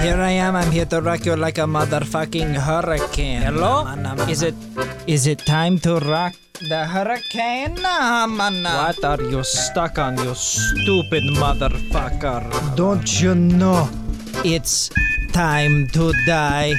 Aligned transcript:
Here 0.00 0.16
I 0.16 0.30
am. 0.40 0.56
I'm 0.56 0.70
here 0.70 0.86
to 0.86 1.02
rock 1.02 1.26
you 1.26 1.36
like 1.36 1.58
a 1.58 1.68
motherfucking 1.68 2.56
hurricane. 2.56 3.42
Hello? 3.42 3.84
Is 4.28 4.42
it 4.42 4.54
is 5.06 5.26
it 5.26 5.44
time 5.44 5.78
to 5.80 5.96
rock 6.00 6.32
the 6.68 6.86
hurricane? 6.86 7.76
What 7.76 9.04
are 9.04 9.22
you 9.22 9.44
stuck 9.44 9.98
on, 9.98 10.16
you 10.16 10.34
stupid 10.34 11.24
motherfucker? 11.36 12.40
Don't 12.76 13.20
you 13.20 13.34
know? 13.34 13.90
It's 14.42 14.88
time 15.32 15.86
to 15.88 16.12
die. 16.24 16.74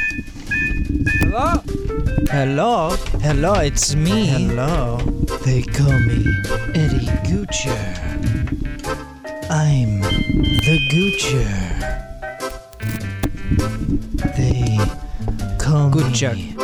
Hello? 1.21 1.61
Hello? 2.29 2.89
Hello, 3.21 3.53
it's 3.61 3.93
me. 3.93 4.25
Hello. 4.33 4.97
They 5.45 5.61
call 5.61 5.93
me 6.09 6.25
Eddie 6.73 7.05
Gucci. 7.29 7.69
I'm 9.51 10.01
the 10.01 10.77
Goocher. 10.89 12.10
They 13.57 14.77
call 15.59 15.89
Good 15.89 16.11
me. 16.21 16.55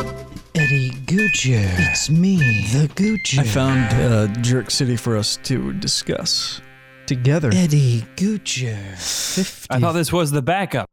Eddie 0.54 0.90
Gucci. 1.04 1.58
It's 1.90 2.08
me, 2.08 2.36
the 2.72 2.88
Gucci. 2.94 3.38
I 3.38 3.42
found 3.44 3.92
uh, 3.92 4.26
Jerk 4.40 4.70
City 4.70 4.96
for 4.96 5.16
us 5.16 5.36
to 5.44 5.74
discuss 5.74 6.62
together. 7.06 7.50
Eddie 7.52 8.06
Gucci. 8.16 8.74
50. 8.96 9.66
I 9.70 9.80
thought 9.80 9.92
this 9.92 10.12
was 10.12 10.30
the 10.30 10.40
backup. 10.40 10.88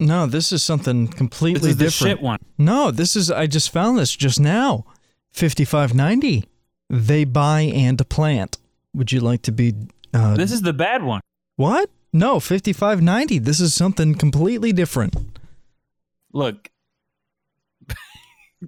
No, 0.00 0.26
this 0.26 0.52
is 0.52 0.64
something 0.64 1.06
completely 1.06 1.60
This 1.60 1.70
is 1.70 1.76
the 1.76 1.84
different. 1.84 2.18
shit 2.18 2.22
one. 2.22 2.38
No, 2.58 2.90
this 2.90 3.14
is 3.14 3.30
I 3.30 3.46
just 3.46 3.70
found 3.70 3.98
this 3.98 4.14
just 4.14 4.40
now. 4.40 4.84
5590. 5.32 6.44
They 6.90 7.24
buy 7.24 7.60
and 7.62 8.06
plant. 8.08 8.58
Would 8.94 9.12
you 9.12 9.20
like 9.20 9.42
to 9.42 9.52
be 9.52 9.74
uh 10.12 10.34
This 10.36 10.50
is 10.50 10.62
the 10.62 10.72
bad 10.72 11.04
one. 11.04 11.20
What? 11.54 11.88
No, 12.12 12.40
5590. 12.40 13.38
This 13.38 13.60
is 13.60 13.74
something 13.74 14.14
completely 14.14 14.72
different. 14.72 15.35
Look. 16.36 16.68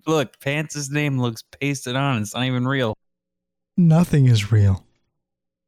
Look, 0.07 0.41
Pants' 0.41 0.89
name 0.91 1.21
looks 1.21 1.45
pasted 1.61 1.97
on. 1.97 2.23
It's 2.23 2.35
not 2.35 2.45
even 2.45 2.67
real. 2.67 2.95
Nothing 3.77 4.25
is 4.25 4.51
real. 4.51 4.87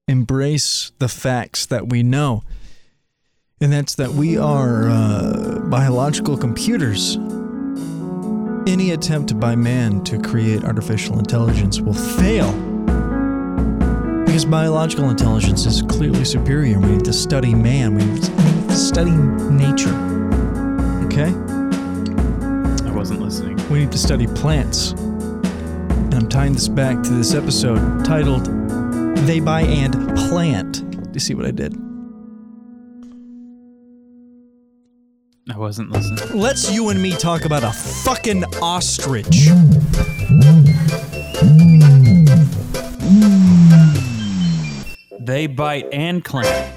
Embrace 0.09 0.93
the 0.99 1.09
facts 1.09 1.67
that 1.67 1.91
we 1.91 2.03
know. 2.03 2.43
And 3.61 3.71
that's 3.71 3.97
that 3.97 4.13
we 4.13 4.39
are 4.39 4.89
uh, 4.89 5.59
biological 5.69 6.39
computers. 6.39 7.17
Any 8.67 8.93
attempt 8.93 9.39
by 9.39 9.55
man 9.55 10.03
to 10.05 10.19
create 10.19 10.65
artificial 10.65 11.19
intelligence 11.19 11.83
will 11.83 11.93
fail. 11.93 12.51
Because 14.25 14.47
biological 14.47 15.11
intelligence 15.11 15.67
is 15.67 15.83
clearly 15.83 16.25
superior. 16.25 16.79
We 16.79 16.93
need 16.93 17.05
to 17.05 17.13
study 17.13 17.55
man, 17.55 17.95
we 17.95 18.07
need 18.07 18.23
to 18.23 18.75
study 18.75 19.11
nature. 19.11 19.95
Okay? 21.05 21.60
Wasn't 23.01 23.23
listening. 23.23 23.57
We 23.71 23.79
need 23.79 23.93
to 23.93 23.99
study 23.99 24.27
plants. 24.27 24.91
And 24.91 26.15
I'm 26.15 26.29
tying 26.29 26.53
this 26.53 26.69
back 26.69 27.03
to 27.03 27.09
this 27.09 27.33
episode 27.33 28.05
titled 28.05 28.45
They 29.27 29.41
Buy 29.41 29.63
and 29.63 29.95
Plant. 30.29 30.91
Do 30.91 31.11
you 31.15 31.19
see 31.19 31.33
what 31.33 31.47
I 31.47 31.51
did? 31.51 31.75
I 35.51 35.57
wasn't 35.57 35.93
listening. 35.93 36.39
Let's 36.39 36.71
you 36.71 36.91
and 36.91 37.03
me 37.03 37.13
talk 37.13 37.47
about 37.47 37.65
a 37.65 37.73
fucking 37.73 38.45
ostrich. 38.61 39.49
They 45.19 45.47
bite 45.47 45.89
and 45.91 46.23
clamp. 46.23 46.77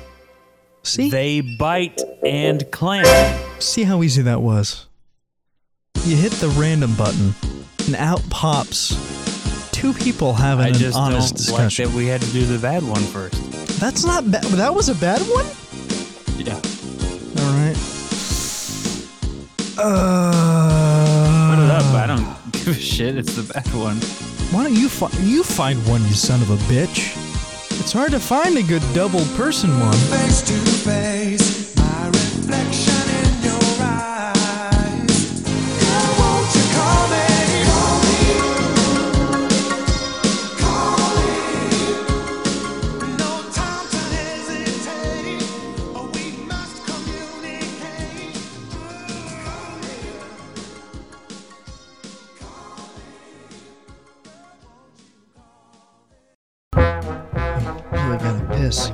See? 0.83 1.09
They 1.09 1.41
bite 1.41 1.99
and 2.25 2.71
clamp. 2.71 3.09
See 3.61 3.83
how 3.83 4.01
easy 4.03 4.21
that 4.21 4.41
was? 4.41 4.87
You 6.05 6.17
hit 6.17 6.33
the 6.33 6.49
random 6.49 6.93
button, 6.95 7.33
and 7.87 7.95
out 7.95 8.21
pops 8.29 8.89
two 9.71 9.93
people 9.93 10.33
having 10.33 10.65
I 10.65 10.67
an 10.69 10.73
just 10.73 10.97
honest 10.97 11.29
don't 11.29 11.37
discussion. 11.37 11.85
like 11.85 11.93
that 11.93 11.97
we 11.97 12.07
had 12.07 12.21
to 12.21 12.29
do 12.31 12.45
the 12.45 12.59
bad 12.59 12.83
one 12.83 13.01
first. 13.03 13.35
That's 13.79 14.03
not 14.05 14.29
bad. 14.29 14.43
That 14.43 14.73
was 14.75 14.89
a 14.89 14.95
bad 14.95 15.21
one? 15.21 15.45
Yeah. 16.37 16.55
All 17.41 17.53
right. 17.57 17.77
Uh, 19.77 21.55
Put 21.55 21.63
it 21.63 21.71
up. 21.71 21.85
I 21.95 22.05
don't 22.07 22.51
give 22.51 22.67
a 22.67 22.73
shit. 22.73 23.17
It's 23.17 23.35
the 23.35 23.43
bad 23.53 23.67
one. 23.73 23.97
Why 24.51 24.63
don't 24.63 24.75
you 24.75 24.89
find 24.89 25.13
you 25.23 25.41
find 25.43 25.79
one, 25.87 26.01
you 26.03 26.13
son 26.13 26.41
of 26.41 26.49
a 26.51 26.57
bitch? 26.71 27.15
It's 27.79 27.91
hard 27.93 28.11
to 28.11 28.19
find 28.19 28.57
a 28.57 28.63
good 28.63 28.83
double 28.93 29.25
person 29.35 29.69
one. 29.79 29.93
face 30.11 30.41
to 30.43 30.53
face, 30.53 31.62
Piss. 58.63 58.89